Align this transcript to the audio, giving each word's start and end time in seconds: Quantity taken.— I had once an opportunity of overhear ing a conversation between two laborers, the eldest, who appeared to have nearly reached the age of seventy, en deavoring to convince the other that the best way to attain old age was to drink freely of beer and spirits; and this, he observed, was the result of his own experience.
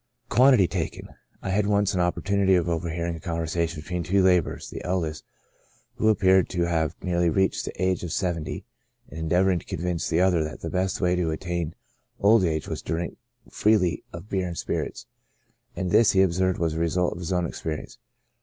Quantity 0.29 0.67
taken.— 0.67 1.09
I 1.43 1.51
had 1.51 1.67
once 1.67 1.93
an 1.93 1.99
opportunity 1.99 2.55
of 2.55 2.67
overhear 2.67 3.05
ing 3.05 3.15
a 3.17 3.19
conversation 3.19 3.81
between 3.81 4.01
two 4.01 4.23
laborers, 4.23 4.67
the 4.67 4.83
eldest, 4.83 5.23
who 5.97 6.09
appeared 6.09 6.49
to 6.49 6.63
have 6.63 6.95
nearly 7.03 7.29
reached 7.29 7.65
the 7.65 7.79
age 7.79 8.01
of 8.03 8.11
seventy, 8.11 8.65
en 9.11 9.29
deavoring 9.29 9.59
to 9.59 9.65
convince 9.67 10.09
the 10.09 10.19
other 10.19 10.43
that 10.43 10.61
the 10.61 10.71
best 10.71 11.01
way 11.01 11.15
to 11.15 11.29
attain 11.29 11.75
old 12.19 12.43
age 12.43 12.67
was 12.67 12.81
to 12.81 12.93
drink 12.93 13.17
freely 13.51 14.03
of 14.11 14.27
beer 14.27 14.47
and 14.47 14.57
spirits; 14.57 15.05
and 15.75 15.91
this, 15.91 16.13
he 16.13 16.23
observed, 16.23 16.57
was 16.57 16.73
the 16.73 16.79
result 16.79 17.13
of 17.13 17.19
his 17.19 17.31
own 17.31 17.45
experience. 17.45 17.99